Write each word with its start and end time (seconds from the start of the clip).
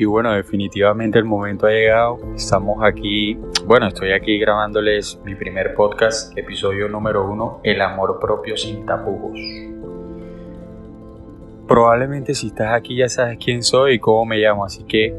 Y 0.00 0.06
bueno, 0.06 0.32
definitivamente 0.32 1.18
el 1.18 1.26
momento 1.26 1.66
ha 1.66 1.72
llegado. 1.72 2.18
Estamos 2.34 2.82
aquí, 2.82 3.38
bueno, 3.66 3.86
estoy 3.86 4.12
aquí 4.12 4.38
grabándoles 4.38 5.20
mi 5.26 5.34
primer 5.34 5.74
podcast, 5.74 6.34
episodio 6.38 6.88
número 6.88 7.30
uno, 7.30 7.60
El 7.62 7.82
amor 7.82 8.18
propio 8.18 8.56
sin 8.56 8.86
tapujos. 8.86 9.38
Probablemente 11.68 12.32
si 12.32 12.46
estás 12.46 12.72
aquí 12.72 12.96
ya 12.96 13.10
sabes 13.10 13.36
quién 13.44 13.62
soy 13.62 13.96
y 13.96 13.98
cómo 13.98 14.24
me 14.24 14.38
llamo, 14.38 14.64
así 14.64 14.84
que 14.84 15.14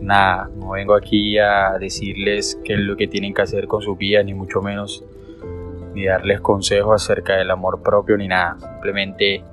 nada, 0.00 0.48
no 0.56 0.70
vengo 0.70 0.94
aquí 0.94 1.36
a 1.36 1.76
decirles 1.78 2.58
qué 2.64 2.72
es 2.72 2.80
lo 2.80 2.96
que 2.96 3.06
tienen 3.06 3.34
que 3.34 3.42
hacer 3.42 3.66
con 3.66 3.82
su 3.82 3.96
vida, 3.96 4.22
ni 4.22 4.32
mucho 4.32 4.62
menos, 4.62 5.04
ni 5.92 6.06
darles 6.06 6.40
consejos 6.40 7.02
acerca 7.04 7.36
del 7.36 7.50
amor 7.50 7.82
propio, 7.82 8.16
ni 8.16 8.28
nada. 8.28 8.56
Simplemente 8.60 9.44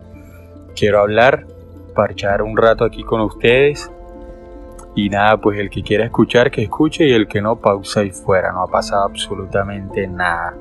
quiero 0.73 0.99
hablar, 1.01 1.45
parchar 1.93 2.41
un 2.43 2.55
rato 2.55 2.85
aquí 2.85 3.03
con 3.03 3.19
ustedes 3.19 3.91
y 4.97 5.09
nada, 5.09 5.37
pues 5.37 5.59
el 5.59 5.69
que 5.69 5.83
quiera 5.83 6.05
escuchar, 6.05 6.49
que 6.49 6.63
escuche 6.63 7.07
y 7.07 7.13
el 7.13 7.27
que 7.27 7.39
no, 7.39 7.57
pausa 7.57 8.03
y 8.03 8.09
fuera. 8.09 8.51
No 8.51 8.63
ha 8.63 8.67
pasado 8.67 9.03
absolutamente 9.03 10.07
nada. 10.07 10.55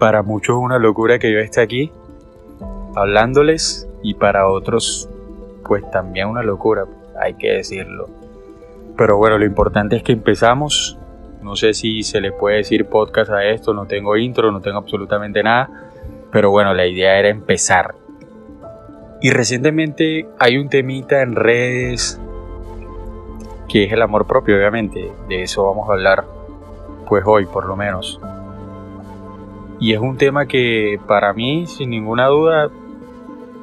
Para 0.00 0.24
muchos 0.24 0.56
es 0.56 0.60
una 0.60 0.80
locura 0.80 1.20
que 1.20 1.32
yo 1.32 1.38
esté 1.38 1.60
aquí 1.60 1.92
hablándoles 2.96 3.88
y 4.02 4.14
para 4.14 4.48
otros 4.48 5.08
pues 5.64 5.88
también 5.92 6.26
una 6.26 6.42
locura, 6.42 6.86
hay 7.20 7.34
que 7.34 7.52
decirlo. 7.52 8.08
Pero 8.96 9.16
bueno, 9.16 9.38
lo 9.38 9.44
importante 9.44 9.94
es 9.94 10.02
que 10.02 10.10
empezamos. 10.10 10.98
No 11.42 11.54
sé 11.54 11.72
si 11.72 12.02
se 12.02 12.20
le 12.20 12.32
puede 12.32 12.56
decir 12.56 12.86
podcast 12.86 13.30
a 13.30 13.44
esto, 13.44 13.74
no 13.74 13.86
tengo 13.86 14.16
intro, 14.16 14.50
no 14.50 14.60
tengo 14.60 14.78
absolutamente 14.78 15.44
nada. 15.44 15.70
Pero 16.32 16.50
bueno, 16.50 16.74
la 16.74 16.84
idea 16.84 17.16
era 17.16 17.28
empezar. 17.28 17.94
Y 19.20 19.30
recientemente 19.30 20.26
hay 20.40 20.56
un 20.56 20.68
temita 20.68 21.22
en 21.22 21.36
redes 21.36 22.20
que 23.70 23.84
es 23.84 23.92
el 23.92 24.02
amor 24.02 24.26
propio, 24.26 24.56
obviamente. 24.56 25.12
De 25.28 25.42
eso 25.42 25.64
vamos 25.64 25.88
a 25.88 25.92
hablar, 25.92 26.24
pues 27.08 27.22
hoy 27.24 27.46
por 27.46 27.66
lo 27.66 27.76
menos. 27.76 28.20
Y 29.78 29.92
es 29.92 30.00
un 30.00 30.16
tema 30.16 30.46
que 30.46 30.98
para 31.06 31.32
mí, 31.32 31.66
sin 31.66 31.90
ninguna 31.90 32.26
duda, 32.26 32.68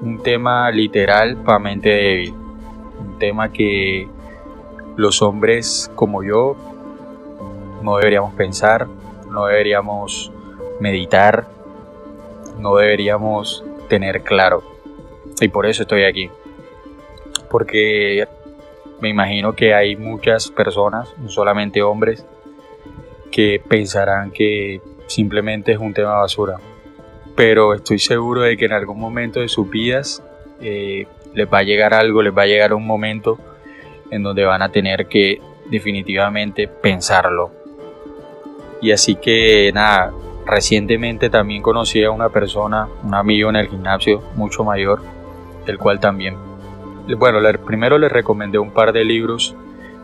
un 0.02 0.24
tema 0.24 0.72
literal 0.72 1.36
para 1.38 1.60
mente 1.60 1.90
débil. 1.90 2.34
Un 3.00 3.20
tema 3.20 3.52
que 3.52 4.08
los 4.96 5.22
hombres 5.22 5.92
como 5.94 6.24
yo 6.24 6.56
no 7.84 7.98
deberíamos 7.98 8.34
pensar, 8.34 8.88
no 9.30 9.46
deberíamos 9.46 10.32
meditar, 10.80 11.48
no 12.60 12.78
deberíamos 12.78 13.66
tener 13.90 14.24
claro. 14.24 14.64
Y 15.42 15.50
por 15.50 15.66
eso 15.66 15.82
estoy 15.84 16.06
aquí. 16.06 16.32
Porque 17.50 18.26
me 19.02 19.10
imagino 19.10 19.54
que 19.54 19.74
hay 19.74 19.96
muchas 19.96 20.50
personas, 20.50 21.14
no 21.18 21.30
solamente 21.30 21.82
hombres, 21.82 22.26
que 23.32 23.62
pensarán 23.68 24.32
que 24.32 24.82
simplemente 25.08 25.74
es 25.74 25.78
un 25.78 25.94
tema 25.94 26.16
basura. 26.16 26.58
Pero 27.36 27.74
estoy 27.74 28.00
seguro 28.00 28.42
de 28.42 28.58
que 28.58 28.66
en 28.66 28.74
algún 28.74 29.00
momento 29.00 29.40
de 29.40 29.48
sus 29.48 29.70
vidas 29.70 30.24
eh, 30.62 31.06
les 31.34 31.48
va 31.52 31.60
a 31.60 31.64
llegar 31.64 31.94
algo, 31.94 32.22
les 32.22 32.36
va 32.36 32.44
a 32.44 32.48
llegar 32.48 32.74
un 32.74 32.86
momento 32.86 33.38
en 34.10 34.24
donde 34.24 34.44
van 34.46 34.62
a 34.62 34.70
tener 34.70 35.08
que 35.08 35.40
definitivamente 35.70 36.68
pensarlo. 36.68 37.52
Y 38.82 38.92
así 38.92 39.16
que 39.16 39.72
nada, 39.74 40.14
recientemente 40.46 41.30
también 41.30 41.62
conocí 41.62 42.04
a 42.04 42.12
una 42.12 42.30
persona, 42.30 42.88
un 43.04 43.14
amigo 43.14 43.50
en 43.50 43.58
el 43.58 43.68
gimnasio 43.68 44.24
mucho 44.36 44.64
mayor, 44.64 45.02
el 45.66 45.78
cual 45.78 46.00
también 46.00 46.36
bueno, 47.16 47.40
primero 47.66 47.98
le 47.98 48.10
recomendé 48.10 48.60
un 48.60 48.72
par 48.72 48.92
de 48.92 49.04
libros 49.04 49.56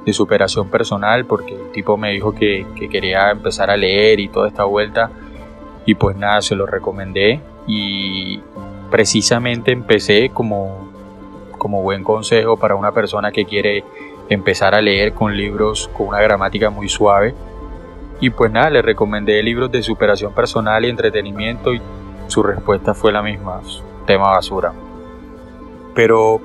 de 0.05 0.13
superación 0.13 0.69
personal 0.69 1.25
porque 1.25 1.55
el 1.55 1.71
tipo 1.71 1.97
me 1.97 2.11
dijo 2.11 2.33
que, 2.33 2.65
quería 2.91 3.31
empezar 3.31 3.69
a 3.69 3.77
leer 3.77 4.19
y 4.19 4.27
toda 4.27 4.47
esta 4.47 4.63
vuelta. 4.63 5.09
Y 5.85 5.95
pues 5.95 6.15
nada, 6.15 6.41
se 6.41 6.55
lo 6.55 6.65
recomendé. 6.65 7.41
Y 7.67 8.41
precisamente 8.89 9.71
empecé 9.71 10.29
como, 10.29 10.89
como 11.57 11.81
buen 11.81 12.03
consejo 12.03 12.57
para 12.57 12.75
una 12.75 12.91
persona 12.91 13.31
que 13.31 13.45
quiere 13.45 13.83
empezar 14.29 14.75
a 14.75 14.81
leer 14.81 15.13
con 15.13 15.35
libros 15.35 15.89
con 15.95 16.07
una 16.07 16.21
gramática 16.21 16.69
muy 16.69 16.89
suave. 16.89 17.33
Y 18.19 18.29
pues 18.29 18.51
nada, 18.51 18.69
le 18.69 18.81
recomendé 18.81 19.41
libros 19.43 19.71
de 19.71 19.83
superación 19.83 20.33
personal 20.33 20.85
y 20.85 20.89
entretenimiento 20.89 21.73
y 21.73 21.81
su 22.27 22.43
respuesta 22.43 22.93
fue 22.93 23.11
la 23.11 23.21
misma, 23.21 23.61
tema 24.05 24.31
basura. 24.31 24.71
Pero 25.93 26.39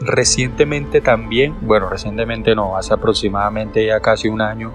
Recientemente 0.00 1.00
también, 1.00 1.56
bueno, 1.62 1.88
recientemente 1.88 2.54
no, 2.54 2.76
hace 2.76 2.94
aproximadamente 2.94 3.84
ya 3.84 4.00
casi 4.00 4.28
un 4.28 4.40
año, 4.40 4.72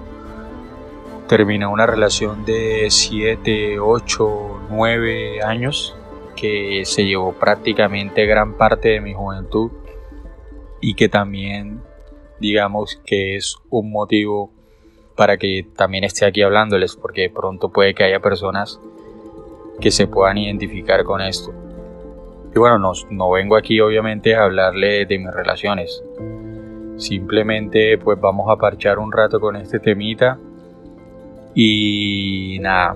terminé 1.28 1.66
una 1.66 1.86
relación 1.86 2.44
de 2.44 2.88
7, 2.90 3.80
8, 3.80 4.62
9 4.70 5.42
años 5.44 5.96
que 6.36 6.84
se 6.86 7.06
llevó 7.06 7.34
prácticamente 7.34 8.26
gran 8.26 8.58
parte 8.58 8.90
de 8.90 9.02
mi 9.02 9.14
juventud 9.14 9.72
y 10.82 10.96
que 10.96 11.08
también 11.08 11.82
digamos 12.40 13.00
que 13.06 13.38
es 13.38 13.56
un 13.70 13.92
motivo 13.92 14.52
para 15.16 15.38
que 15.38 15.66
también 15.78 16.04
esté 16.04 16.26
aquí 16.26 16.42
hablándoles 16.42 16.98
porque 16.98 17.30
pronto 17.30 17.70
puede 17.70 17.94
que 17.94 18.04
haya 18.04 18.20
personas 18.20 18.80
que 19.80 19.92
se 19.92 20.08
puedan 20.08 20.38
identificar 20.38 21.04
con 21.06 21.22
esto. 21.22 21.63
Y 22.56 22.60
bueno, 22.60 22.78
no, 22.78 22.92
no 23.10 23.32
vengo 23.32 23.56
aquí 23.56 23.80
obviamente 23.80 24.36
a 24.36 24.44
hablarle 24.44 25.06
de 25.06 25.18
mis 25.18 25.32
relaciones. 25.32 26.04
Simplemente 26.98 27.98
pues 27.98 28.20
vamos 28.20 28.50
a 28.50 28.58
parchar 28.58 29.00
un 29.00 29.12
rato 29.12 29.40
con 29.40 29.56
este 29.56 29.80
temita. 29.80 30.38
Y 31.56 32.60
nada, 32.62 32.96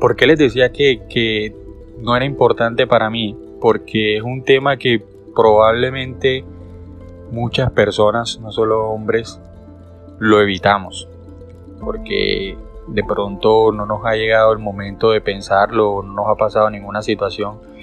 ¿por 0.00 0.16
qué 0.16 0.26
les 0.26 0.38
decía 0.38 0.72
que, 0.72 1.02
que 1.10 1.54
no 2.00 2.16
era 2.16 2.24
importante 2.24 2.86
para 2.86 3.10
mí? 3.10 3.36
Porque 3.60 4.16
es 4.16 4.22
un 4.22 4.44
tema 4.44 4.78
que 4.78 5.02
probablemente 5.34 6.44
muchas 7.30 7.70
personas, 7.72 8.40
no 8.40 8.50
solo 8.50 8.88
hombres, 8.88 9.40
lo 10.18 10.40
evitamos. 10.40 11.06
Porque 11.80 12.56
de 12.88 13.04
pronto 13.04 13.72
no 13.72 13.84
nos 13.84 14.06
ha 14.06 14.14
llegado 14.14 14.52
el 14.52 14.58
momento 14.58 15.10
de 15.10 15.20
pensarlo, 15.20 16.02
no 16.02 16.14
nos 16.14 16.28
ha 16.28 16.36
pasado 16.36 16.70
ninguna 16.70 17.02
situación 17.02 17.75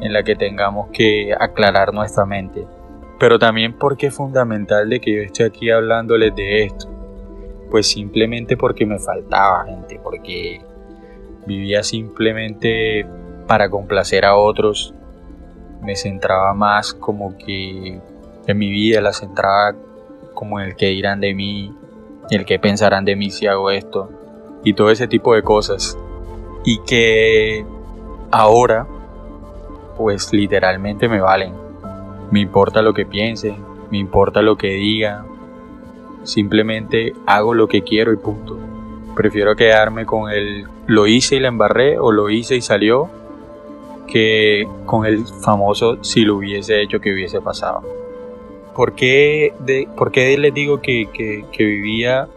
en 0.00 0.12
la 0.12 0.22
que 0.22 0.36
tengamos 0.36 0.88
que 0.92 1.34
aclarar 1.38 1.92
nuestra 1.92 2.24
mente. 2.24 2.66
Pero 3.18 3.38
también 3.38 3.72
porque 3.76 4.06
es 4.06 4.14
fundamental 4.14 4.88
de 4.88 5.00
que 5.00 5.14
yo 5.14 5.22
esté 5.22 5.44
aquí 5.44 5.70
hablándoles 5.70 6.34
de 6.34 6.64
esto. 6.64 6.88
Pues 7.70 7.86
simplemente 7.86 8.56
porque 8.56 8.86
me 8.86 8.98
faltaba 8.98 9.64
gente, 9.64 10.00
porque 10.02 10.60
vivía 11.46 11.82
simplemente 11.82 13.04
para 13.46 13.68
complacer 13.68 14.24
a 14.24 14.36
otros. 14.36 14.94
Me 15.82 15.96
centraba 15.96 16.54
más 16.54 16.94
como 16.94 17.36
que 17.36 18.00
en 18.46 18.58
mi 18.58 18.70
vida 18.70 19.00
la 19.00 19.12
centraba 19.12 19.74
como 20.34 20.60
en 20.60 20.68
el 20.68 20.76
que 20.76 20.86
dirán 20.86 21.20
de 21.20 21.34
mí, 21.34 21.74
el 22.30 22.44
que 22.44 22.58
pensarán 22.58 23.04
de 23.04 23.16
mí 23.16 23.30
si 23.30 23.46
hago 23.46 23.70
esto 23.70 24.10
y 24.64 24.74
todo 24.74 24.90
ese 24.90 25.08
tipo 25.08 25.34
de 25.34 25.42
cosas. 25.42 25.98
Y 26.64 26.80
que 26.82 27.64
ahora 28.30 28.86
pues 29.98 30.32
literalmente 30.32 31.08
me 31.08 31.20
valen. 31.20 31.52
Me 32.30 32.40
importa 32.40 32.80
lo 32.80 32.94
que 32.94 33.04
piensen, 33.04 33.56
me 33.90 33.98
importa 33.98 34.40
lo 34.40 34.56
que 34.56 34.68
digan. 34.68 35.26
Simplemente 36.22 37.12
hago 37.26 37.52
lo 37.52 37.66
que 37.68 37.82
quiero 37.82 38.12
y 38.12 38.16
punto. 38.16 38.58
Prefiero 39.16 39.56
quedarme 39.56 40.06
con 40.06 40.30
el 40.30 40.66
lo 40.86 41.06
hice 41.06 41.36
y 41.36 41.40
la 41.40 41.48
embarré 41.48 41.98
o 41.98 42.12
lo 42.12 42.30
hice 42.30 42.56
y 42.56 42.60
salió 42.62 43.10
que 44.06 44.66
con 44.86 45.04
el 45.04 45.26
famoso 45.26 46.02
si 46.02 46.22
lo 46.22 46.36
hubiese 46.36 46.80
hecho 46.80 47.00
que 47.00 47.12
hubiese 47.12 47.40
pasado. 47.40 47.82
¿Por 48.74 48.94
qué, 48.94 49.52
de, 49.58 49.88
¿por 49.96 50.12
qué 50.12 50.38
les 50.38 50.54
digo 50.54 50.80
que, 50.80 51.08
que 51.50 51.64
vivía 51.64 52.28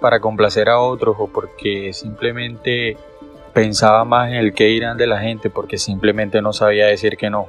para 0.00 0.20
complacer 0.20 0.68
a 0.68 0.80
otros 0.80 1.16
o 1.18 1.26
porque 1.26 1.92
simplemente 1.92 2.96
pensaba 3.52 4.04
más 4.04 4.28
en 4.28 4.36
el 4.36 4.52
que 4.52 4.70
irán 4.70 4.96
de 4.96 5.06
la 5.06 5.20
gente 5.20 5.50
porque 5.50 5.78
simplemente 5.78 6.42
no 6.42 6.52
sabía 6.52 6.86
decir 6.86 7.16
que 7.16 7.30
no, 7.30 7.48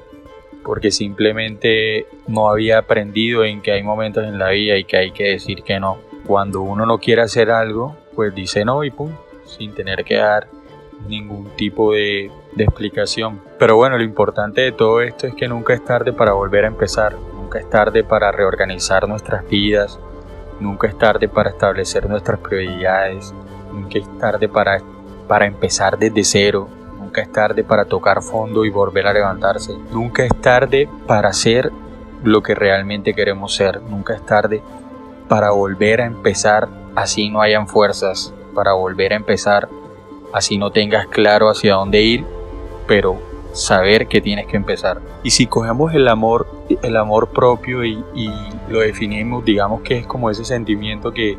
porque 0.64 0.92
simplemente 0.92 2.08
no 2.28 2.50
había 2.50 2.80
aprendido 2.80 3.44
en 3.44 3.62
que 3.62 3.72
hay 3.72 3.84
momentos 3.84 4.24
en 4.24 4.38
la 4.38 4.50
vida 4.50 4.78
y 4.78 4.84
que 4.84 4.98
hay 4.98 5.12
que 5.12 5.26
decir 5.26 5.64
que 5.64 5.80
no. 5.80 5.98
Cuando 6.26 6.62
uno 6.62 6.86
no 6.86 7.00
quiere 7.00 7.22
hacer 7.22 7.50
algo, 7.50 7.98
pues 8.16 8.34
dice 8.34 8.64
no 8.66 8.84
y 8.84 8.92
pum, 8.92 9.12
sin 9.46 9.74
tener 9.74 10.04
que 10.04 10.18
dar 10.18 10.48
ningún 11.08 11.50
tipo 11.56 11.94
de, 11.94 12.32
de 12.54 12.64
explicación. 12.64 13.42
Pero 13.58 13.76
bueno, 13.76 13.98
lo 13.98 14.04
importante 14.04 14.62
de 14.62 14.72
todo 14.72 15.02
esto 15.02 15.28
es 15.28 15.36
que 15.36 15.48
nunca 15.48 15.74
es 15.74 15.84
tarde 15.84 16.14
para 16.14 16.34
volver 16.34 16.66
a 16.66 16.68
empezar, 16.68 17.16
nunca 17.34 17.60
es 17.60 17.70
tarde 17.70 18.04
para 18.04 18.32
reorganizar 18.32 19.08
nuestras 19.08 19.48
vidas, 19.50 20.00
nunca 20.60 20.88
es 20.88 20.98
tarde 20.98 21.28
para 21.28 21.50
establecer 21.50 22.08
nuestras 22.08 22.40
prioridades, 22.40 23.34
nunca 23.74 23.98
es 23.98 24.18
tarde 24.20 24.48
para 24.48 24.80
para 25.28 25.46
empezar 25.46 25.98
desde 25.98 26.24
cero. 26.24 26.68
Nunca 27.00 27.22
es 27.22 27.32
tarde 27.32 27.64
para 27.64 27.86
tocar 27.86 28.22
fondo 28.22 28.66
y 28.66 28.70
volver 28.70 29.08
a 29.08 29.14
levantarse. 29.14 29.76
Nunca 29.92 30.24
es 30.24 30.36
tarde 30.42 30.88
para 31.08 31.30
hacer 31.30 31.72
lo 32.24 32.44
que 32.44 32.56
realmente 32.56 33.14
queremos 33.14 33.56
ser. 33.56 33.82
Nunca 33.82 34.14
es 34.14 34.26
tarde 34.26 34.62
para 35.28 35.52
volver 35.52 36.02
a 36.02 36.06
empezar 36.06 36.68
así 36.96 37.30
no 37.30 37.42
hayan 37.42 37.68
fuerzas, 37.68 38.34
para 38.54 38.74
volver 38.74 39.14
a 39.14 39.16
empezar 39.16 39.70
así 40.34 40.58
no 40.58 40.72
tengas 40.72 41.08
claro 41.08 41.50
hacia 41.50 41.76
dónde 41.76 42.02
ir, 42.02 42.26
pero 42.88 43.20
saber 43.54 44.08
que 44.08 44.22
tienes 44.22 44.48
que 44.48 44.58
empezar. 44.58 45.02
Y 45.24 45.32
si 45.32 45.46
cogemos 45.48 45.94
el 45.94 46.08
amor, 46.08 46.48
el 46.82 46.96
amor 46.96 47.30
propio 47.30 47.84
y, 47.84 48.04
lo 48.70 48.80
definimos, 48.80 49.44
digamos 49.44 49.82
que 49.82 50.00
es 50.00 50.08
como 50.08 50.30
ese 50.30 50.46
sentimiento 50.46 51.12
que, 51.12 51.38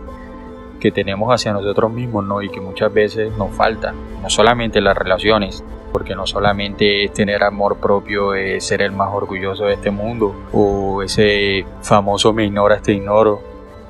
que 0.82 0.90
tenemos 0.90 1.32
hacia 1.32 1.52
nosotros 1.52 1.92
mismos, 1.92 2.24
¿no? 2.24 2.42
Y 2.42 2.48
que 2.50 2.60
muchas 2.60 2.92
veces 2.92 3.32
nos 3.38 3.54
falta, 3.54 3.94
no 4.20 4.28
solamente 4.28 4.80
las 4.80 4.98
relaciones, 4.98 5.62
porque 5.92 6.16
no 6.16 6.26
solamente 6.26 7.04
es 7.04 7.12
tener 7.12 7.44
amor 7.44 7.76
propio, 7.76 8.34
es 8.34 8.66
ser 8.66 8.82
el 8.82 8.90
más 8.90 9.14
orgulloso 9.14 9.66
de 9.66 9.74
este 9.74 9.92
mundo, 9.92 10.34
o 10.52 11.00
ese 11.04 11.64
famoso 11.82 12.32
me 12.32 12.46
ignoras, 12.46 12.82
te 12.82 12.94
ignoro, 12.94 13.40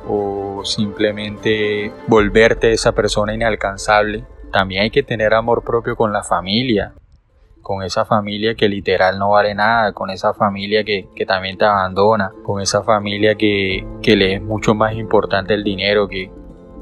o 0.06 0.60
simplemente 0.64 1.90
volverte 2.08 2.72
esa 2.72 2.92
persona 2.92 3.34
inalcanzable. 3.34 4.26
También 4.52 4.82
hay 4.82 4.90
que 4.90 5.02
tener 5.02 5.32
amor 5.32 5.64
propio 5.64 5.96
con 5.96 6.12
la 6.12 6.22
familia, 6.22 6.92
con 7.62 7.82
esa 7.82 8.04
familia 8.04 8.54
que 8.54 8.68
literal 8.68 9.18
no 9.18 9.30
vale 9.30 9.54
nada, 9.54 9.94
con 9.94 10.10
esa 10.10 10.34
familia 10.34 10.84
que, 10.84 11.08
también 11.26 11.56
te 11.56 11.64
abandona, 11.64 12.32
con 12.44 12.60
esa 12.60 12.82
familia 12.82 13.34
que, 13.36 13.86
que, 14.02 14.14
le 14.14 14.34
es 14.34 14.42
mucho 14.42 14.74
más 14.74 14.94
importante 14.94 15.54
el 15.54 15.64
dinero 15.64 16.06
que, 16.06 16.30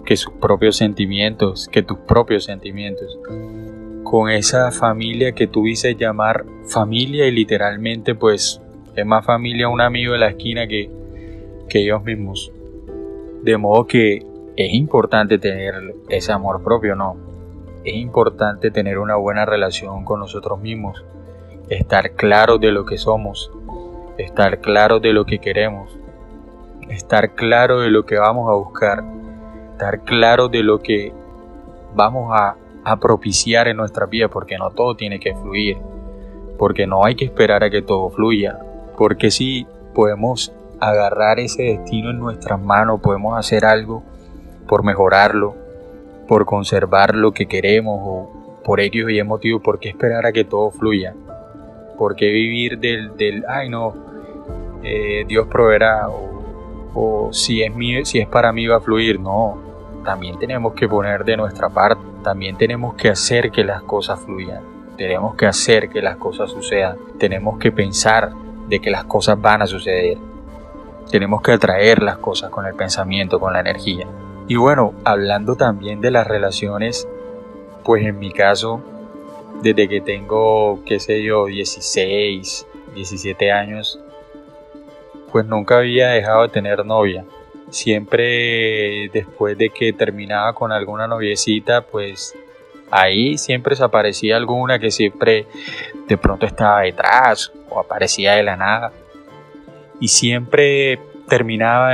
que 0.04 0.16
sus 0.16 0.32
propios 0.34 0.76
sentimientos, 0.76 1.68
que 1.70 1.82
tus 1.82 1.98
propios 1.98 2.44
sentimientos. 2.44 3.18
Con 4.04 4.30
esa 4.30 4.72
familia 4.72 5.32
que 5.32 5.46
tú 5.46 5.64
dices 5.64 5.96
llamar 5.96 6.44
familia 6.66 7.26
y 7.26 7.30
literalmente 7.30 8.14
pues 8.14 8.60
es 8.96 9.06
más 9.06 9.24
familia 9.24 9.68
un 9.68 9.80
amigo 9.80 10.14
de 10.14 10.18
la 10.18 10.28
esquina 10.28 10.66
que, 10.66 10.90
que 11.68 11.82
ellos 11.82 12.02
mismos. 12.02 12.52
De 13.42 13.56
modo 13.56 13.86
que 13.86 14.26
es 14.56 14.74
importante 14.74 15.38
tener 15.38 15.94
ese 16.08 16.32
amor 16.32 16.62
propio, 16.62 16.94
¿no? 16.96 17.16
Es 17.84 17.94
importante 17.94 18.70
tener 18.70 18.98
una 18.98 19.16
buena 19.16 19.46
relación 19.46 20.04
con 20.04 20.20
nosotros 20.20 20.60
mismos, 20.60 21.02
estar 21.70 22.12
claros 22.12 22.60
de 22.60 22.72
lo 22.72 22.84
que 22.84 22.98
somos, 22.98 23.50
estar 24.18 24.60
claros 24.60 25.00
de 25.00 25.12
lo 25.12 25.24
que 25.24 25.38
queremos, 25.38 25.98
estar 26.90 27.34
claro 27.34 27.80
de 27.80 27.90
lo 27.90 28.04
que 28.04 28.18
vamos 28.18 28.50
a 28.50 28.54
buscar, 28.54 29.02
estar 29.80 30.00
claro 30.00 30.48
de 30.48 30.62
lo 30.62 30.80
que 30.80 31.12
vamos 31.94 32.32
a, 32.34 32.56
propiciar 33.00 33.68
en 33.68 33.76
nuestra 33.76 34.06
vida, 34.06 34.28
porque 34.28 34.58
no 34.58 34.70
todo 34.70 34.96
tiene 34.96 35.20
que 35.20 35.32
fluir, 35.34 35.76
porque 36.58 36.88
no 36.88 37.04
hay 37.04 37.14
que 37.14 37.24
esperar 37.24 37.62
a 37.62 37.70
que 37.70 37.82
todo 37.82 38.10
fluya, 38.10 38.58
porque 38.96 39.30
si 39.30 39.64
podemos 39.94 40.52
agarrar 40.80 41.38
ese 41.38 41.62
destino 41.62 42.10
en 42.10 42.18
nuestras 42.18 42.60
manos, 42.60 43.00
podemos 43.00 43.38
hacer 43.38 43.64
algo 43.64 44.02
por 44.66 44.82
mejorarlo, 44.82 45.54
por 46.26 46.46
conservar 46.46 47.14
lo 47.14 47.30
que 47.30 47.46
queremos 47.46 48.00
o 48.02 48.60
por 48.64 48.80
ello 48.80 49.08
y 49.08 49.22
motivo, 49.22 49.60
¿por 49.60 49.78
qué 49.78 49.90
esperar 49.90 50.26
a 50.26 50.32
que 50.32 50.44
todo 50.44 50.72
fluya? 50.72 51.14
¿Por 51.96 52.16
qué 52.16 52.26
vivir 52.26 52.78
del, 52.80 53.16
del 53.16 53.44
ay 53.46 53.68
no, 53.68 53.94
eh, 54.82 55.24
Dios 55.28 55.46
proveerá 55.46 56.08
o, 56.08 57.28
si, 57.32 57.62
es 57.62 57.72
mío, 57.72 58.04
si 58.04 58.18
es 58.18 58.26
para 58.26 58.52
mí 58.52 58.66
va 58.66 58.78
a 58.78 58.80
fluir? 58.80 59.20
No, 59.20 59.69
también 60.04 60.38
tenemos 60.38 60.74
que 60.74 60.88
poner 60.88 61.24
de 61.24 61.36
nuestra 61.36 61.68
parte, 61.68 62.02
también 62.22 62.56
tenemos 62.56 62.94
que 62.94 63.08
hacer 63.08 63.50
que 63.50 63.64
las 63.64 63.82
cosas 63.82 64.20
fluyan, 64.20 64.62
tenemos 64.96 65.34
que 65.34 65.46
hacer 65.46 65.88
que 65.88 66.02
las 66.02 66.16
cosas 66.16 66.50
sucedan, 66.50 66.96
tenemos 67.18 67.58
que 67.58 67.72
pensar 67.72 68.32
de 68.68 68.80
que 68.80 68.90
las 68.90 69.04
cosas 69.04 69.40
van 69.40 69.62
a 69.62 69.66
suceder. 69.66 70.16
Tenemos 71.10 71.42
que 71.42 71.52
atraer 71.52 72.02
las 72.02 72.18
cosas 72.18 72.50
con 72.50 72.66
el 72.66 72.74
pensamiento, 72.74 73.40
con 73.40 73.52
la 73.52 73.60
energía. 73.60 74.06
Y 74.46 74.56
bueno, 74.56 74.94
hablando 75.04 75.56
también 75.56 76.00
de 76.00 76.12
las 76.12 76.26
relaciones, 76.26 77.08
pues 77.84 78.04
en 78.04 78.18
mi 78.18 78.32
caso, 78.32 78.80
desde 79.60 79.88
que 79.88 80.00
tengo, 80.00 80.80
qué 80.84 81.00
sé 81.00 81.22
yo, 81.22 81.46
16, 81.46 82.66
17 82.94 83.52
años, 83.52 84.00
pues 85.32 85.46
nunca 85.46 85.78
había 85.78 86.10
dejado 86.10 86.42
de 86.42 86.48
tener 86.48 86.86
novia. 86.86 87.24
Siempre 87.70 89.08
después 89.12 89.56
de 89.56 89.70
que 89.70 89.92
terminaba 89.92 90.52
con 90.52 90.72
alguna 90.72 91.06
noviecita, 91.06 91.82
pues 91.82 92.36
ahí 92.90 93.38
siempre 93.38 93.76
se 93.76 93.84
aparecía 93.84 94.36
alguna 94.36 94.78
que 94.78 94.90
siempre 94.90 95.46
de 96.08 96.18
pronto 96.18 96.46
estaba 96.46 96.80
detrás 96.80 97.52
o 97.68 97.78
aparecía 97.78 98.34
de 98.34 98.42
la 98.42 98.56
nada 98.56 98.92
y 100.00 100.08
siempre 100.08 100.98
terminaba 101.28 101.92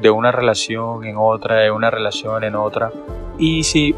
de 0.00 0.10
una 0.10 0.30
relación 0.30 1.04
en 1.04 1.16
otra, 1.18 1.56
de 1.56 1.70
una 1.70 1.90
relación 1.90 2.44
en 2.44 2.54
otra. 2.54 2.92
Y 3.38 3.64
si, 3.64 3.94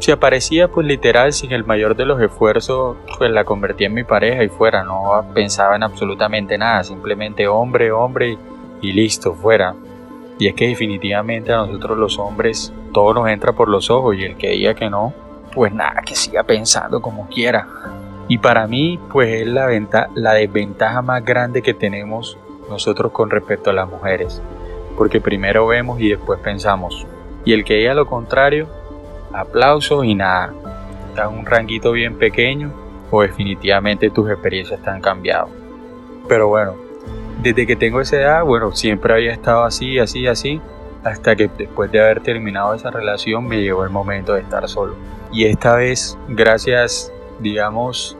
si 0.00 0.10
aparecía 0.10 0.68
pues 0.68 0.86
literal 0.86 1.32
sin 1.32 1.52
el 1.52 1.64
mayor 1.64 1.94
de 1.94 2.06
los 2.06 2.20
esfuerzos, 2.20 2.96
pues 3.18 3.30
la 3.30 3.44
convertía 3.44 3.86
en 3.86 3.94
mi 3.94 4.04
pareja 4.04 4.42
y 4.42 4.48
fuera, 4.48 4.82
no 4.82 5.24
pensaba 5.34 5.76
en 5.76 5.82
absolutamente 5.82 6.58
nada, 6.58 6.82
simplemente 6.82 7.46
hombre, 7.46 7.92
hombre 7.92 8.38
y 8.80 8.92
listo, 8.92 9.34
fuera. 9.34 9.74
Y 10.38 10.48
es 10.48 10.54
que 10.54 10.68
definitivamente 10.68 11.52
a 11.52 11.58
nosotros 11.58 11.96
los 11.96 12.18
hombres 12.18 12.72
todo 12.92 13.14
nos 13.14 13.28
entra 13.28 13.52
por 13.52 13.68
los 13.68 13.90
ojos 13.90 14.16
y 14.16 14.24
el 14.24 14.36
que 14.36 14.50
diga 14.50 14.74
que 14.74 14.90
no, 14.90 15.14
pues 15.52 15.72
nada, 15.72 16.02
que 16.02 16.14
siga 16.14 16.42
pensando 16.42 17.00
como 17.00 17.28
quiera. 17.28 17.66
Y 18.28 18.38
para 18.38 18.66
mí, 18.66 18.98
pues 19.12 19.28
es 19.42 19.46
la, 19.46 19.68
la 20.14 20.32
desventaja 20.34 21.00
más 21.00 21.24
grande 21.24 21.62
que 21.62 21.74
tenemos 21.74 22.36
nosotros 22.68 23.12
con 23.12 23.30
respecto 23.30 23.70
a 23.70 23.72
las 23.72 23.88
mujeres, 23.88 24.42
porque 24.96 25.20
primero 25.20 25.66
vemos 25.66 26.00
y 26.00 26.10
después 26.10 26.40
pensamos. 26.40 27.06
Y 27.44 27.52
el 27.52 27.64
que 27.64 27.74
diga 27.74 27.94
lo 27.94 28.06
contrario, 28.06 28.68
aplausos 29.32 30.04
y 30.04 30.14
nada. 30.14 30.52
Está 31.08 31.24
en 31.24 31.38
un 31.38 31.46
ranguito 31.46 31.92
bien 31.92 32.18
pequeño 32.18 32.72
o 33.10 33.22
definitivamente 33.22 34.10
tus 34.10 34.28
experiencias 34.28 34.80
están 34.80 35.00
cambiado. 35.00 35.48
Pero 36.28 36.48
bueno, 36.48 36.74
desde 37.42 37.66
que 37.66 37.76
tengo 37.76 38.00
esa 38.00 38.16
edad, 38.16 38.44
bueno, 38.44 38.72
siempre 38.72 39.14
había 39.14 39.32
estado 39.32 39.64
así, 39.64 39.98
así, 39.98 40.26
así, 40.26 40.60
hasta 41.04 41.36
que 41.36 41.48
después 41.48 41.90
de 41.92 42.00
haber 42.00 42.20
terminado 42.20 42.74
esa 42.74 42.90
relación 42.90 43.46
me 43.46 43.60
llegó 43.62 43.84
el 43.84 43.90
momento 43.90 44.34
de 44.34 44.40
estar 44.40 44.68
solo. 44.68 44.96
Y 45.32 45.44
esta 45.44 45.76
vez, 45.76 46.18
gracias, 46.28 47.12
digamos, 47.40 48.16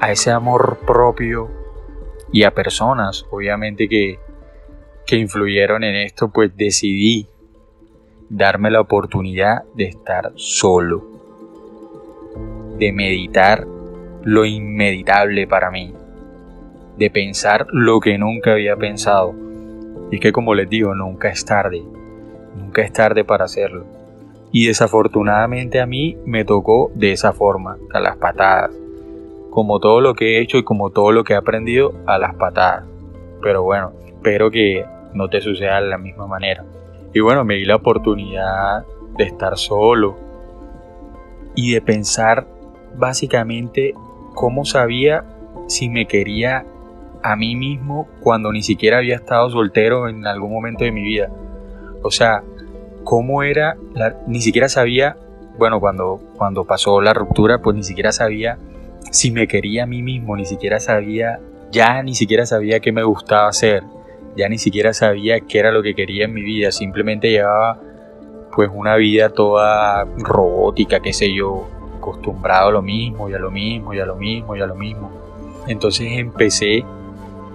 a 0.00 0.12
ese 0.12 0.30
amor 0.30 0.78
propio 0.86 1.50
y 2.32 2.42
a 2.44 2.50
personas, 2.52 3.24
obviamente, 3.30 3.88
que, 3.88 4.18
que 5.06 5.16
influyeron 5.16 5.84
en 5.84 5.94
esto, 5.96 6.28
pues 6.28 6.56
decidí 6.56 7.28
darme 8.28 8.70
la 8.70 8.80
oportunidad 8.80 9.62
de 9.74 9.84
estar 9.84 10.32
solo, 10.34 11.06
de 12.78 12.92
meditar 12.92 13.66
lo 14.24 14.44
inmeditable 14.44 15.46
para 15.46 15.70
mí, 15.70 15.94
de 16.96 17.10
pensar 17.10 17.66
lo 17.70 18.00
que 18.00 18.18
nunca 18.18 18.52
había 18.52 18.76
pensado. 18.76 19.34
Y 20.10 20.20
que 20.20 20.32
como 20.32 20.54
les 20.54 20.68
digo, 20.68 20.94
nunca 20.94 21.28
es 21.28 21.44
tarde, 21.44 21.82
nunca 22.56 22.82
es 22.82 22.92
tarde 22.92 23.24
para 23.24 23.44
hacerlo. 23.44 23.84
Y 24.52 24.66
desafortunadamente 24.66 25.80
a 25.80 25.86
mí 25.86 26.16
me 26.24 26.44
tocó 26.44 26.92
de 26.94 27.12
esa 27.12 27.32
forma, 27.32 27.76
a 27.92 28.00
las 28.00 28.16
patadas 28.16 28.70
como 29.54 29.78
todo 29.78 30.00
lo 30.00 30.14
que 30.14 30.36
he 30.36 30.40
hecho 30.40 30.58
y 30.58 30.64
como 30.64 30.90
todo 30.90 31.12
lo 31.12 31.22
que 31.22 31.34
he 31.34 31.36
aprendido 31.36 31.94
a 32.06 32.18
las 32.18 32.34
patadas. 32.34 32.86
Pero 33.40 33.62
bueno, 33.62 33.92
espero 34.04 34.50
que 34.50 34.84
no 35.12 35.28
te 35.28 35.40
suceda 35.40 35.80
de 35.80 35.86
la 35.86 35.96
misma 35.96 36.26
manera. 36.26 36.64
Y 37.12 37.20
bueno, 37.20 37.44
me 37.44 37.54
di 37.54 37.64
la 37.64 37.76
oportunidad 37.76 38.84
de 39.16 39.22
estar 39.22 39.56
solo 39.56 40.16
y 41.54 41.72
de 41.72 41.80
pensar 41.80 42.48
básicamente 42.96 43.94
cómo 44.34 44.64
sabía 44.64 45.24
si 45.68 45.88
me 45.88 46.06
quería 46.06 46.66
a 47.24 47.36
mí 47.36 47.56
mismo 47.56 48.06
cuando 48.20 48.52
ni 48.52 48.62
siquiera 48.62 48.98
había 48.98 49.16
estado 49.16 49.48
soltero 49.48 50.08
en 50.08 50.26
algún 50.26 50.52
momento 50.52 50.84
de 50.84 50.92
mi 50.92 51.02
vida. 51.02 51.30
O 52.02 52.10
sea, 52.10 52.42
cómo 53.02 53.42
era, 53.42 53.78
ni 54.26 54.42
siquiera 54.42 54.68
sabía, 54.68 55.16
bueno, 55.56 55.80
cuando, 55.80 56.20
cuando 56.36 56.66
pasó 56.66 57.00
la 57.00 57.14
ruptura, 57.14 57.62
pues 57.62 57.76
ni 57.76 57.82
siquiera 57.82 58.12
sabía 58.12 58.58
si 59.10 59.30
me 59.30 59.48
quería 59.48 59.84
a 59.84 59.86
mí 59.86 60.02
mismo, 60.02 60.36
ni 60.36 60.44
siquiera 60.44 60.80
sabía, 60.80 61.40
ya 61.70 62.02
ni 62.02 62.14
siquiera 62.14 62.44
sabía 62.44 62.80
qué 62.80 62.92
me 62.92 63.02
gustaba 63.02 63.48
hacer, 63.48 63.82
ya 64.36 64.50
ni 64.50 64.58
siquiera 64.58 64.92
sabía 64.92 65.40
qué 65.40 65.60
era 65.60 65.72
lo 65.72 65.82
que 65.82 65.94
quería 65.94 66.26
en 66.26 66.34
mi 66.34 66.42
vida, 66.42 66.72
simplemente 66.72 67.30
llevaba 67.30 67.80
pues 68.54 68.68
una 68.70 68.96
vida 68.96 69.30
toda 69.30 70.04
robótica, 70.18 71.00
qué 71.00 71.14
sé 71.14 71.32
yo, 71.32 71.68
acostumbrado 71.96 72.68
a 72.68 72.72
lo 72.72 72.82
mismo 72.82 73.30
y 73.30 73.32
a 73.32 73.38
lo 73.38 73.50
mismo 73.50 73.94
y 73.94 74.00
a 74.00 74.04
lo 74.04 74.16
mismo 74.16 74.54
y 74.56 74.60
a 74.60 74.66
lo 74.66 74.74
mismo. 74.74 75.10
Entonces 75.66 76.08
empecé 76.12 76.84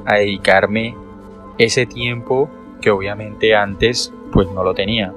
a 0.05 0.15
dedicarme 0.15 0.95
ese 1.57 1.85
tiempo 1.85 2.49
que 2.81 2.91
obviamente 2.91 3.55
antes 3.55 4.13
pues 4.31 4.47
no 4.51 4.63
lo 4.63 4.73
tenía 4.73 5.13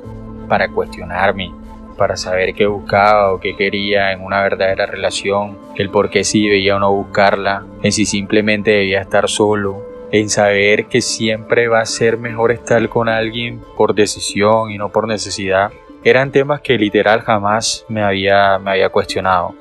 para 0.49 0.69
cuestionarme, 0.69 1.53
para 1.97 2.17
saber 2.17 2.55
qué 2.55 2.67
buscaba 2.67 3.33
o 3.33 3.41
qué 3.41 3.57
quería 3.57 4.13
en 4.13 4.23
una 4.23 4.43
verdadera 4.43 4.87
relación, 4.87 5.59
el 5.77 5.91
por 5.91 6.11
qué 6.11 6.25
sí 6.25 6.49
debía 6.49 6.77
o 6.77 6.79
no 6.79 6.93
buscarla, 6.93 7.65
en 7.83 7.93
si 7.93 8.05
simplemente 8.05 8.71
debía 8.71 9.01
estar 9.01 9.29
solo, 9.29 9.83
en 10.11 10.29
saber 10.29 10.87
que 10.87 11.01
siempre 11.01 11.69
va 11.69 11.81
a 11.81 11.87
ser 11.87 12.19
mejor 12.19 12.53
estar 12.53 12.87
con 12.89 13.09
alguien 13.09 13.63
por 13.77 13.95
decisión 13.95 14.71
y 14.71 14.79
no 14.79 14.91
por 14.91 15.09
necesidad, 15.09 15.73
eran 16.05 16.33
temas 16.33 16.61
que 16.61 16.77
literal 16.77 17.21
jamás 17.21 17.87
me 17.89 18.03
había, 18.03 18.59
me 18.59 18.73
había 18.73 18.89
cuestionado. 18.89 19.55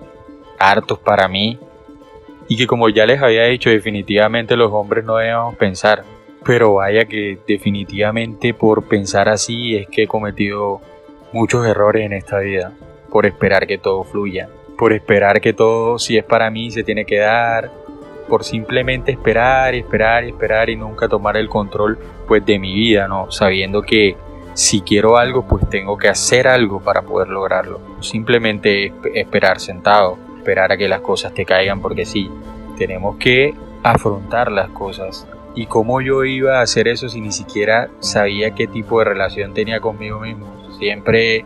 Hartos 0.58 1.00
para 1.00 1.28
mí 1.28 1.60
y 2.52 2.58
que 2.58 2.68
como 2.68 2.90
ya 2.90 3.06
les 3.06 3.22
había 3.22 3.46
dicho 3.46 3.70
definitivamente 3.70 4.58
los 4.58 4.74
hombres 4.74 5.06
no 5.06 5.16
debemos 5.16 5.56
pensar. 5.56 6.04
Pero 6.44 6.74
vaya 6.74 7.06
que 7.06 7.38
definitivamente 7.48 8.54
por 8.54 8.90
pensar 8.90 9.30
así 9.30 9.78
es 9.78 9.88
que 9.88 10.04
he 10.04 10.08
cometido 10.08 10.82
muchos 11.32 11.66
errores 11.66 12.06
en 12.06 12.12
esta 12.12 12.40
vida. 12.40 12.74
Por 13.10 13.26
esperar 13.26 13.68
que 13.68 13.78
todo 13.78 14.04
fluya. 14.04 14.50
Por 14.78 14.92
esperar 14.92 15.40
que 15.40 15.54
todo 15.54 15.98
si 15.98 16.18
es 16.18 16.26
para 16.26 16.52
mí 16.52 16.72
se 16.72 16.84
tiene 16.84 17.06
que 17.06 17.20
dar. 17.20 17.72
Por 18.28 18.44
simplemente 18.44 19.14
esperar 19.14 19.74
esperar 19.74 20.26
esperar 20.26 20.70
y 20.70 20.76
nunca 20.76 21.08
tomar 21.08 21.38
el 21.38 21.48
control 21.48 21.98
pues 22.28 22.46
de 22.46 22.60
mi 22.60 22.74
vida, 22.74 23.08
¿no? 23.08 23.32
Sabiendo 23.32 23.82
que 23.82 24.18
si 24.56 24.82
quiero 24.82 25.16
algo, 25.16 25.48
pues 25.48 25.70
tengo 25.70 25.98
que 25.98 26.10
hacer 26.10 26.50
algo 26.50 26.82
para 26.82 27.02
poder 27.02 27.30
lograrlo. 27.30 27.80
Simplemente 28.02 28.92
esperar 29.16 29.62
sentado, 29.62 30.18
esperar 30.42 30.72
a 30.72 30.78
que 30.78 30.90
las 30.90 31.02
cosas 31.02 31.34
te 31.34 31.46
caigan 31.46 31.82
porque 31.82 32.04
sí, 32.04 32.30
tenemos 32.76 33.18
que 33.18 33.54
afrontar 33.84 34.52
las 34.52 34.70
cosas. 34.70 35.28
¿Y 35.54 35.68
cómo 35.68 36.02
yo 36.02 36.24
iba 36.24 36.60
a 36.60 36.62
hacer 36.64 36.88
eso 36.88 37.10
si 37.10 37.22
ni 37.22 37.32
siquiera 37.32 37.90
sabía 38.00 38.56
qué 38.56 38.66
tipo 38.66 39.00
de 39.00 39.06
relación 39.06 39.54
tenía 39.54 39.80
conmigo 39.80 40.20
mismo? 40.20 40.48
Siempre 40.80 41.46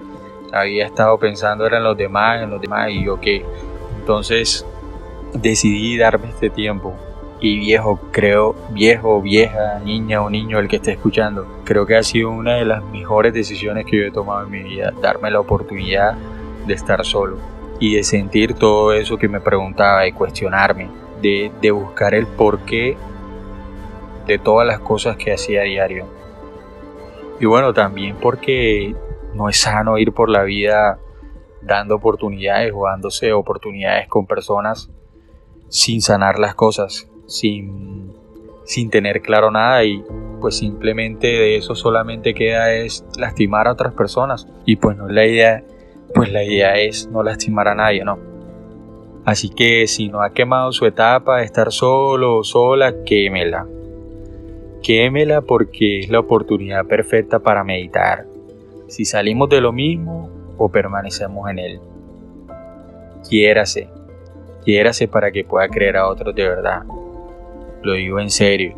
había 0.53 0.85
estado 0.85 1.17
pensando 1.17 1.67
en 1.67 1.83
los 1.83 1.97
demás, 1.97 2.41
en 2.41 2.51
los 2.51 2.61
demás 2.61 2.89
y 2.91 3.03
yo 3.03 3.19
qué. 3.19 3.43
Entonces 3.99 4.65
decidí 5.33 5.97
darme 5.97 6.29
este 6.29 6.49
tiempo 6.49 6.93
y 7.41 7.59
viejo, 7.59 7.99
creo, 8.11 8.55
viejo, 8.69 9.21
vieja, 9.21 9.79
niña 9.83 10.21
o 10.21 10.29
niño, 10.29 10.57
el 10.59 10.69
que 10.69 10.77
esté 10.77 10.93
escuchando, 10.93 11.45
creo 11.65 11.85
que 11.85 11.97
ha 11.97 12.03
sido 12.03 12.29
una 12.29 12.55
de 12.55 12.65
las 12.65 12.81
mejores 12.85 13.33
decisiones 13.33 13.85
que 13.85 13.97
yo 13.97 14.03
he 14.05 14.11
tomado 14.11 14.45
en 14.45 14.51
mi 14.51 14.63
vida, 14.63 14.93
darme 15.01 15.29
la 15.29 15.41
oportunidad 15.41 16.13
de 16.65 16.73
estar 16.73 17.03
solo 17.03 17.54
y 17.79 17.95
de 17.95 18.03
sentir 18.03 18.53
todo 18.53 18.93
eso 18.93 19.17
que 19.17 19.27
me 19.27 19.41
preguntaba, 19.41 20.01
de 20.01 20.13
cuestionarme, 20.13 20.89
de, 21.21 21.51
de 21.61 21.71
buscar 21.71 22.13
el 22.13 22.27
porqué 22.27 22.97
de 24.25 24.37
todas 24.39 24.65
las 24.65 24.79
cosas 24.79 25.17
que 25.17 25.33
hacía 25.33 25.61
a 25.61 25.65
diario. 25.65 26.05
Y 27.39 27.45
bueno, 27.45 27.73
también 27.73 28.15
porque 28.19 28.95
no 29.33 29.49
es 29.49 29.57
sano 29.59 29.97
ir 29.97 30.13
por 30.13 30.29
la 30.29 30.43
vida 30.43 30.99
dando 31.61 31.95
oportunidades 31.95 32.71
o 32.73 32.85
dándose 32.85 33.33
oportunidades 33.33 34.07
con 34.07 34.25
personas 34.25 34.89
sin 35.67 36.01
sanar 36.01 36.39
las 36.39 36.55
cosas 36.55 37.09
sin, 37.27 38.13
sin 38.65 38.89
tener 38.89 39.21
claro 39.21 39.51
nada 39.51 39.83
y 39.83 40.03
pues 40.41 40.57
simplemente 40.57 41.27
de 41.27 41.57
eso 41.57 41.75
solamente 41.75 42.33
queda 42.33 42.73
es 42.73 43.03
lastimar 43.17 43.67
a 43.67 43.71
otras 43.71 43.93
personas 43.93 44.47
y 44.65 44.75
pues 44.75 44.95
no 44.95 45.07
la 45.07 45.25
idea 45.25 45.63
pues 46.15 46.31
la 46.31 46.43
idea 46.43 46.75
es 46.77 47.07
no 47.11 47.21
lastimar 47.21 47.67
a 47.67 47.75
nadie 47.75 48.03
no 48.03 48.17
así 49.25 49.49
que 49.49 49.87
si 49.87 50.07
no 50.07 50.21
ha 50.21 50.31
quemado 50.31 50.71
su 50.71 50.85
etapa 50.85 51.39
de 51.39 51.45
estar 51.45 51.71
solo 51.71 52.37
o 52.37 52.43
sola 52.43 53.03
quémela. 53.03 53.67
Quémela 54.83 55.41
porque 55.41 56.01
es 56.01 56.09
la 56.09 56.19
oportunidad 56.19 56.85
perfecta 56.85 57.39
para 57.39 57.63
meditar. 57.63 58.27
Si 58.87 59.03
salimos 59.03 59.49
de 59.49 59.59
lo 59.59 59.73
mismo 59.73 60.29
o 60.57 60.69
permanecemos 60.69 61.49
en 61.49 61.59
él. 61.59 61.79
Quiérase. 63.27 63.89
Quiérase 64.63 65.07
para 65.07 65.31
que 65.31 65.43
pueda 65.43 65.67
creer 65.69 65.97
a 65.97 66.07
otros 66.07 66.35
de 66.35 66.47
verdad. 66.47 66.83
Lo 67.81 67.93
digo 67.93 68.19
en 68.19 68.29
serio, 68.29 68.75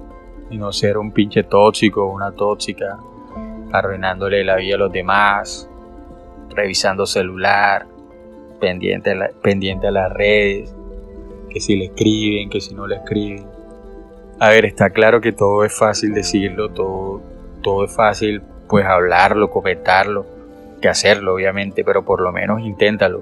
y 0.49 0.57
no 0.57 0.71
ser 0.71 0.97
un 0.97 1.11
pinche 1.11 1.43
tóxico 1.43 2.05
o 2.05 2.13
una 2.13 2.31
tóxica, 2.31 2.97
arruinándole 3.73 4.45
la 4.45 4.55
vida 4.55 4.75
a 4.75 4.79
los 4.79 4.91
demás, 4.91 5.69
revisando 6.55 7.05
celular, 7.05 7.85
pendiente 8.59 9.11
a, 9.11 9.15
la, 9.15 9.29
pendiente 9.41 9.87
a 9.87 9.91
las 9.91 10.11
redes, 10.11 10.73
que 11.49 11.59
si 11.59 11.75
le 11.75 11.85
escriben, 11.85 12.49
que 12.49 12.61
si 12.61 12.73
no 12.73 12.87
le 12.87 12.95
escriben. 12.95 13.45
A 14.39 14.49
ver, 14.49 14.65
está 14.65 14.89
claro 14.89 15.21
que 15.21 15.31
todo 15.31 15.63
es 15.63 15.73
fácil 15.73 16.13
decirlo, 16.13 16.69
todo, 16.69 17.21
todo 17.61 17.85
es 17.85 17.95
fácil 17.95 18.41
pues 18.67 18.85
hablarlo, 18.85 19.49
comentarlo, 19.49 20.25
que 20.81 20.89
hacerlo 20.89 21.33
obviamente, 21.33 21.83
pero 21.83 22.03
por 22.03 22.21
lo 22.21 22.31
menos 22.31 22.61
inténtalo, 22.61 23.21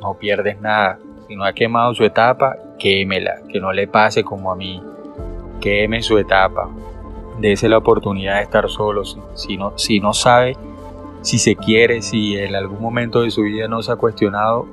no 0.00 0.14
pierdes 0.14 0.60
nada. 0.60 0.98
Si 1.28 1.36
no 1.36 1.44
ha 1.44 1.52
quemado 1.52 1.94
su 1.94 2.04
etapa, 2.04 2.56
quémela, 2.78 3.40
que 3.48 3.60
no 3.60 3.72
le 3.72 3.88
pase 3.88 4.22
como 4.22 4.52
a 4.52 4.56
mí. 4.56 4.82
Queme 5.60 6.02
su 6.02 6.18
etapa, 6.18 6.68
dése 7.40 7.68
la 7.68 7.78
oportunidad 7.78 8.36
de 8.36 8.42
estar 8.42 8.68
solo, 8.68 9.02
si 9.04 9.56
no, 9.56 9.76
si 9.78 10.00
no 10.00 10.12
sabe 10.12 10.56
si 11.24 11.38
se 11.38 11.56
quiere, 11.56 12.02
si 12.02 12.36
en 12.36 12.54
algún 12.54 12.82
momento 12.82 13.22
de 13.22 13.30
su 13.30 13.42
vida 13.42 13.66
no 13.66 13.82
se 13.82 13.90
ha 13.90 13.96
cuestionado, 13.96 14.66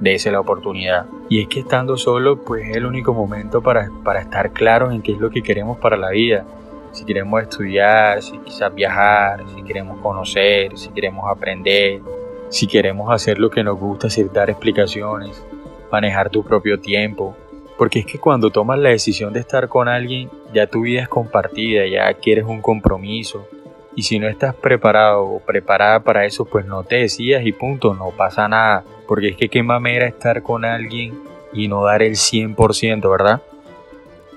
dése 0.00 0.30
la 0.30 0.38
oportunidad. 0.38 1.06
Y 1.30 1.40
es 1.40 1.48
que 1.48 1.60
estando 1.60 1.96
solo, 1.96 2.36
pues 2.44 2.68
es 2.68 2.76
el 2.76 2.84
único 2.84 3.14
momento 3.14 3.62
para, 3.62 3.90
para 4.04 4.20
estar 4.20 4.52
claros 4.52 4.92
en 4.92 5.00
qué 5.00 5.12
es 5.12 5.18
lo 5.18 5.30
que 5.30 5.42
queremos 5.42 5.78
para 5.78 5.96
la 5.96 6.10
vida. 6.10 6.44
Si 6.90 7.06
queremos 7.06 7.40
estudiar, 7.40 8.22
si 8.22 8.36
quizás 8.40 8.74
viajar, 8.74 9.44
si 9.56 9.62
queremos 9.62 9.98
conocer, 10.00 10.76
si 10.76 10.90
queremos 10.90 11.24
aprender, 11.26 12.02
si 12.50 12.66
queremos 12.66 13.10
hacer 13.10 13.38
lo 13.38 13.48
que 13.48 13.64
nos 13.64 13.78
gusta, 13.78 14.10
sin 14.10 14.30
dar 14.30 14.50
explicaciones, 14.50 15.42
manejar 15.90 16.28
tu 16.28 16.44
propio 16.44 16.78
tiempo, 16.80 17.34
porque 17.78 18.00
es 18.00 18.04
que 18.04 18.18
cuando 18.18 18.50
tomas 18.50 18.78
la 18.78 18.90
decisión 18.90 19.32
de 19.32 19.40
estar 19.40 19.68
con 19.68 19.88
alguien, 19.88 20.28
ya 20.52 20.66
tu 20.66 20.82
vida 20.82 21.00
es 21.00 21.08
compartida, 21.08 21.86
ya 21.86 22.12
quieres 22.12 22.44
un 22.44 22.60
compromiso. 22.60 23.46
Y 23.94 24.02
si 24.02 24.18
no 24.18 24.28
estás 24.28 24.54
preparado 24.54 25.24
o 25.24 25.40
preparada 25.40 26.00
para 26.00 26.24
eso, 26.24 26.44
pues 26.44 26.64
no 26.64 26.82
te 26.82 26.96
decías 26.96 27.44
y 27.44 27.52
punto, 27.52 27.94
no 27.94 28.10
pasa 28.10 28.48
nada. 28.48 28.84
Porque 29.06 29.28
es 29.28 29.36
que 29.36 29.48
qué 29.48 29.62
mamera 29.62 30.06
estar 30.06 30.42
con 30.42 30.64
alguien 30.64 31.20
y 31.52 31.68
no 31.68 31.84
dar 31.84 32.02
el 32.02 32.14
100%, 32.14 33.10
¿verdad? 33.10 33.42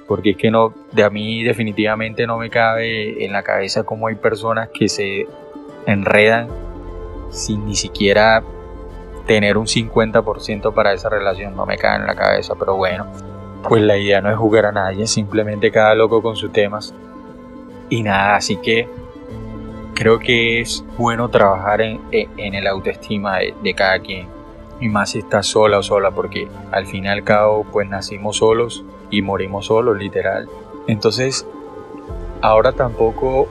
Porque 0.07 0.31
es 0.31 0.37
que 0.37 0.51
no, 0.51 0.73
de 0.91 1.03
a 1.03 1.09
mí 1.09 1.43
definitivamente 1.43 2.27
no 2.27 2.37
me 2.37 2.49
cabe 2.49 3.23
en 3.23 3.31
la 3.31 3.43
cabeza 3.43 3.83
cómo 3.83 4.07
hay 4.07 4.15
personas 4.15 4.69
que 4.69 4.89
se 4.89 5.25
enredan 5.85 6.49
sin 7.31 7.65
ni 7.65 7.75
siquiera 7.75 8.43
tener 9.25 9.57
un 9.57 9.65
50% 9.65 10.73
para 10.73 10.93
esa 10.93 11.09
relación. 11.09 11.55
No 11.55 11.65
me 11.65 11.77
cabe 11.77 12.01
en 12.01 12.07
la 12.07 12.15
cabeza, 12.15 12.53
pero 12.59 12.75
bueno 12.75 13.05
pues 13.67 13.81
la 13.81 13.97
idea 13.97 14.21
no 14.21 14.29
es 14.29 14.37
jugar 14.37 14.67
a 14.67 14.71
nadie, 14.71 15.07
simplemente 15.07 15.71
cada 15.71 15.95
loco 15.95 16.21
con 16.21 16.35
sus 16.35 16.51
temas. 16.51 16.93
Y 17.89 18.03
nada, 18.03 18.35
así 18.35 18.57
que 18.57 18.87
creo 19.95 20.19
que 20.19 20.61
es 20.61 20.85
bueno 20.97 21.29
trabajar 21.29 21.81
en, 21.81 21.99
el 22.37 22.67
autoestima 22.67 23.37
de, 23.39 23.73
cada 23.73 23.99
quien. 23.99 24.27
Y 24.79 24.89
más 24.89 25.11
si 25.11 25.19
estás 25.19 25.47
sola 25.47 25.79
o 25.79 25.83
sola, 25.83 26.11
porque 26.11 26.47
al 26.71 26.85
fin 26.85 27.05
y 27.05 27.07
al 27.07 27.23
cabo 27.23 27.65
pues 27.71 27.89
nacimos 27.89 28.37
solos 28.37 28.83
y 29.09 29.21
morimos 29.21 29.67
solos, 29.67 29.97
literal. 29.97 30.47
Entonces, 30.85 31.47
ahora 32.41 32.73
tampoco 32.73 33.47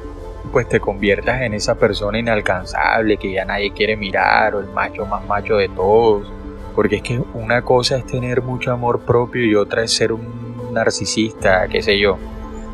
pues 0.52 0.68
te 0.68 0.78
conviertas 0.78 1.40
en 1.42 1.54
esa 1.54 1.74
persona 1.74 2.18
inalcanzable 2.18 3.16
que 3.16 3.32
ya 3.32 3.44
nadie 3.44 3.72
quiere 3.72 3.96
mirar 3.96 4.54
o 4.54 4.60
el 4.60 4.66
macho 4.66 5.06
más 5.06 5.26
macho 5.26 5.56
de 5.56 5.68
todos 5.70 6.30
porque 6.74 6.96
es 6.96 7.02
que 7.02 7.22
una 7.34 7.62
cosa 7.62 7.96
es 7.96 8.06
tener 8.06 8.42
mucho 8.42 8.72
amor 8.72 9.00
propio 9.00 9.44
y 9.44 9.54
otra 9.54 9.84
es 9.84 9.92
ser 9.92 10.12
un 10.12 10.72
narcisista, 10.72 11.68
qué 11.68 11.82
sé 11.82 11.98
yo. 11.98 12.18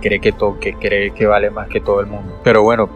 Cree 0.00 0.20
que, 0.20 0.32
todo, 0.32 0.58
que 0.58 0.74
cree 0.74 1.10
que 1.10 1.26
vale 1.26 1.50
más 1.50 1.68
que 1.68 1.80
todo 1.80 2.00
el 2.00 2.06
mundo. 2.06 2.40
Pero 2.42 2.62
bueno, 2.62 2.88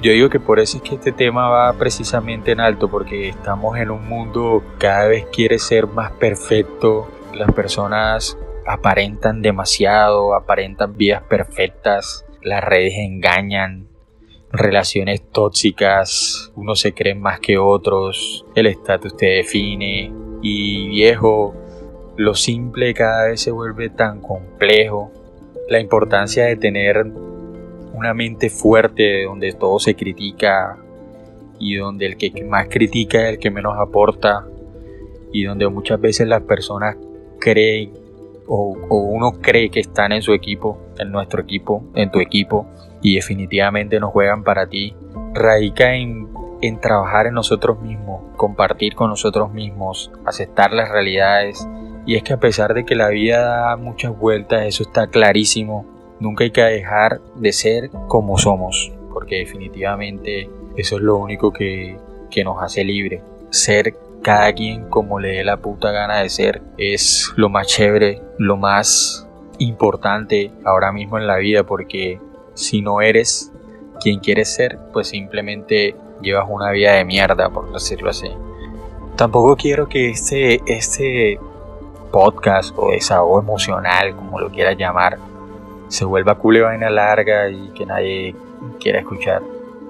yo 0.00 0.12
digo 0.12 0.28
que 0.28 0.38
por 0.38 0.60
eso 0.60 0.76
es 0.76 0.82
que 0.82 0.94
este 0.94 1.12
tema 1.12 1.48
va 1.48 1.72
precisamente 1.72 2.52
en 2.52 2.60
alto, 2.60 2.88
porque 2.88 3.28
estamos 3.28 3.76
en 3.78 3.90
un 3.90 4.08
mundo 4.08 4.62
cada 4.78 5.08
vez 5.08 5.26
quiere 5.32 5.58
ser 5.58 5.86
más 5.86 6.12
perfecto. 6.12 7.08
Las 7.34 7.52
personas 7.52 8.38
aparentan 8.66 9.42
demasiado, 9.42 10.34
aparentan 10.34 10.96
vidas 10.96 11.22
perfectas, 11.22 12.24
las 12.42 12.62
redes 12.62 12.94
engañan, 12.96 13.88
relaciones 14.52 15.22
tóxicas, 15.30 16.52
unos 16.54 16.80
se 16.80 16.94
creen 16.94 17.20
más 17.20 17.40
que 17.40 17.58
otros, 17.58 18.46
el 18.54 18.66
estatus 18.66 19.16
te 19.16 19.26
define, 19.26 20.12
y 20.42 20.88
viejo, 20.88 21.54
lo 22.16 22.34
simple 22.34 22.94
cada 22.94 23.28
vez 23.28 23.40
se 23.40 23.50
vuelve 23.50 23.90
tan 23.90 24.20
complejo. 24.20 25.12
La 25.68 25.80
importancia 25.80 26.46
de 26.46 26.56
tener 26.56 27.06
una 27.98 28.14
mente 28.14 28.50
fuerte 28.50 29.24
donde 29.24 29.52
todo 29.52 29.78
se 29.78 29.94
critica 29.94 30.78
y 31.58 31.76
donde 31.76 32.06
el 32.06 32.16
que 32.16 32.44
más 32.44 32.68
critica 32.68 33.22
es 33.24 33.34
el 33.34 33.38
que 33.38 33.50
menos 33.50 33.76
aporta 33.76 34.46
y 35.32 35.44
donde 35.44 35.68
muchas 35.68 36.00
veces 36.00 36.28
las 36.28 36.42
personas 36.42 36.96
creen 37.40 37.92
o, 38.46 38.76
uno 38.88 39.32
cree 39.42 39.68
que 39.68 39.80
están 39.80 40.12
en 40.12 40.22
su 40.22 40.32
equipo, 40.32 40.78
en 40.98 41.10
nuestro 41.10 41.42
equipo, 41.42 41.82
en 41.94 42.10
tu 42.10 42.20
equipo 42.20 42.66
y 43.02 43.16
definitivamente 43.16 44.00
no 44.00 44.10
juegan 44.10 44.42
para 44.42 44.66
ti, 44.68 44.94
radica 45.34 45.94
en 45.94 46.28
en 46.60 46.80
trabajar 46.80 47.26
en 47.26 47.34
nosotros 47.34 47.80
mismos, 47.80 48.22
compartir 48.36 48.94
con 48.94 49.10
nosotros 49.10 49.52
mismos, 49.52 50.10
aceptar 50.24 50.72
las 50.72 50.88
realidades. 50.88 51.68
Y 52.06 52.16
es 52.16 52.22
que 52.22 52.32
a 52.32 52.40
pesar 52.40 52.74
de 52.74 52.84
que 52.84 52.94
la 52.94 53.08
vida 53.08 53.42
da 53.42 53.76
muchas 53.76 54.16
vueltas, 54.16 54.62
eso 54.62 54.82
está 54.82 55.08
clarísimo, 55.08 55.84
nunca 56.20 56.44
hay 56.44 56.50
que 56.50 56.62
dejar 56.62 57.20
de 57.36 57.52
ser 57.52 57.90
como 58.08 58.38
somos, 58.38 58.92
porque 59.12 59.36
definitivamente 59.36 60.48
eso 60.76 60.96
es 60.96 61.02
lo 61.02 61.16
único 61.16 61.52
que, 61.52 61.98
que 62.30 62.44
nos 62.44 62.62
hace 62.62 62.84
libre. 62.84 63.22
Ser 63.50 63.94
cada 64.22 64.52
quien 64.52 64.88
como 64.88 65.20
le 65.20 65.36
dé 65.36 65.44
la 65.44 65.56
puta 65.56 65.90
gana 65.90 66.20
de 66.20 66.28
ser 66.28 66.62
es 66.76 67.32
lo 67.36 67.48
más 67.48 67.66
chévere, 67.66 68.20
lo 68.38 68.56
más 68.56 69.26
importante 69.58 70.50
ahora 70.64 70.92
mismo 70.92 71.18
en 71.18 71.26
la 71.26 71.36
vida, 71.36 71.64
porque 71.64 72.20
si 72.54 72.82
no 72.82 73.00
eres 73.00 73.52
quien 74.00 74.20
quieres 74.20 74.54
ser, 74.54 74.78
pues 74.92 75.08
simplemente 75.08 75.94
llevas 76.20 76.46
una 76.48 76.70
vida 76.70 76.92
de 76.92 77.04
mierda, 77.04 77.48
por 77.50 77.72
decirlo 77.72 78.10
así. 78.10 78.28
Tampoco 79.16 79.56
quiero 79.56 79.88
que 79.88 80.10
este, 80.10 80.60
este 80.66 81.40
podcast 82.12 82.72
o 82.76 82.90
desahogo 82.90 83.40
emocional, 83.40 84.14
como 84.14 84.38
lo 84.38 84.50
quieras 84.50 84.76
llamar, 84.76 85.18
se 85.88 86.04
vuelva 86.04 86.38
vaina 86.42 86.90
larga 86.90 87.50
y 87.50 87.70
que 87.70 87.86
nadie 87.86 88.34
quiera 88.80 89.00
escuchar. 89.00 89.42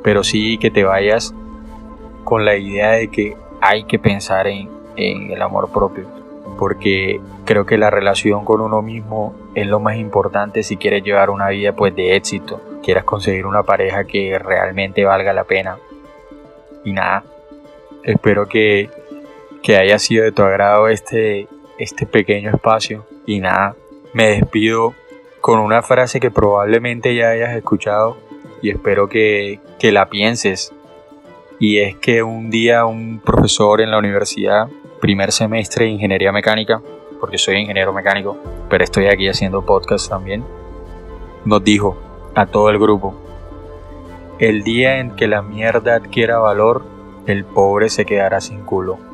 Pero 0.02 0.24
sí 0.24 0.58
que 0.58 0.70
te 0.70 0.84
vayas 0.84 1.34
con 2.24 2.44
la 2.44 2.56
idea 2.56 2.92
de 2.92 3.08
que 3.08 3.36
hay 3.60 3.84
que 3.84 3.98
pensar 3.98 4.46
en, 4.46 4.68
en 4.96 5.30
el 5.30 5.42
amor 5.42 5.70
propio. 5.72 6.06
Porque 6.58 7.20
creo 7.44 7.66
que 7.66 7.78
la 7.78 7.90
relación 7.90 8.44
con 8.44 8.60
uno 8.60 8.82
mismo 8.82 9.34
es 9.54 9.66
lo 9.66 9.80
más 9.80 9.96
importante 9.96 10.62
si 10.62 10.76
quieres 10.76 11.02
llevar 11.02 11.30
una 11.30 11.48
vida 11.48 11.72
pues 11.72 11.94
de 11.94 12.16
éxito. 12.16 12.60
Quieras 12.82 13.04
conseguir 13.04 13.46
una 13.46 13.62
pareja 13.62 14.04
que 14.04 14.38
realmente 14.38 15.04
valga 15.04 15.32
la 15.32 15.44
pena. 15.44 15.78
Y 16.84 16.92
nada, 16.92 17.24
espero 18.02 18.48
que, 18.48 18.90
que 19.62 19.76
haya 19.76 19.98
sido 19.98 20.24
de 20.24 20.32
tu 20.32 20.42
agrado 20.42 20.88
este, 20.88 21.48
este 21.78 22.06
pequeño 22.06 22.50
espacio. 22.50 23.04
Y 23.26 23.40
nada, 23.40 23.74
me 24.12 24.28
despido 24.28 24.94
con 25.40 25.60
una 25.60 25.82
frase 25.82 26.20
que 26.20 26.30
probablemente 26.30 27.14
ya 27.14 27.30
hayas 27.30 27.56
escuchado 27.56 28.18
y 28.62 28.70
espero 28.70 29.08
que, 29.08 29.60
que 29.78 29.92
la 29.92 30.08
pienses. 30.08 30.72
Y 31.60 31.78
es 31.78 31.96
que 31.96 32.22
un 32.22 32.50
día 32.50 32.84
un 32.84 33.20
profesor 33.20 33.80
en 33.80 33.90
la 33.90 33.98
universidad, 33.98 34.68
primer 35.00 35.32
semestre 35.32 35.86
de 35.86 35.92
ingeniería 35.92 36.32
mecánica, 36.32 36.80
porque 37.20 37.38
soy 37.38 37.56
ingeniero 37.56 37.92
mecánico, 37.92 38.36
pero 38.68 38.84
estoy 38.84 39.06
aquí 39.06 39.28
haciendo 39.28 39.64
podcast 39.64 40.08
también, 40.08 40.44
nos 41.44 41.62
dijo 41.64 41.96
a 42.34 42.46
todo 42.46 42.70
el 42.70 42.78
grupo, 42.78 43.14
el 44.38 44.62
día 44.62 44.98
en 44.98 45.16
que 45.16 45.26
la 45.26 45.42
mierda 45.42 45.96
adquiera 45.96 46.38
valor, 46.38 46.84
el 47.26 47.44
pobre 47.44 47.88
se 47.88 48.04
quedará 48.04 48.40
sin 48.40 48.60
culo. 48.60 49.07